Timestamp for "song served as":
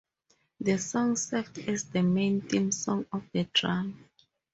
0.79-1.83